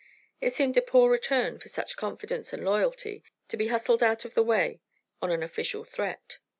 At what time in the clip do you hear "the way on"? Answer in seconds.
4.33-5.29